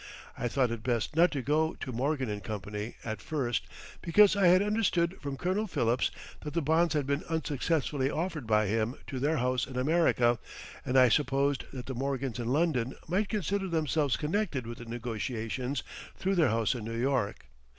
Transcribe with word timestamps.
I 0.35 0.47
thought 0.47 0.71
it 0.71 0.81
best 0.81 1.15
not 1.15 1.29
to 1.29 1.43
go 1.43 1.75
to 1.75 1.91
Morgan 1.91 2.41
& 2.41 2.41
Co. 2.41 2.59
at 3.05 3.21
first, 3.21 3.67
because 4.01 4.35
I 4.35 4.47
had 4.47 4.63
understood 4.63 5.13
from 5.21 5.37
Colonel 5.37 5.67
Phillips 5.67 6.09
that 6.39 6.55
the 6.55 6.61
bonds 6.63 6.95
had 6.95 7.05
been 7.05 7.23
unsuccessfully 7.29 8.09
offered 8.09 8.47
by 8.47 8.65
him 8.65 8.95
to 9.05 9.19
their 9.19 9.37
house 9.37 9.67
in 9.67 9.77
America 9.77 10.39
and 10.83 10.97
I 10.97 11.07
supposed 11.07 11.65
that 11.71 11.85
the 11.85 11.93
Morgans 11.93 12.39
in 12.39 12.47
London 12.47 12.95
might 13.07 13.29
consider 13.29 13.67
themselves 13.67 14.17
connected 14.17 14.65
with 14.65 14.79
the 14.79 14.85
negotiations 14.85 15.83
through 16.17 16.33
their 16.33 16.49
house 16.49 16.73
in 16.73 16.83
New 16.83 16.97
York. 16.99 17.45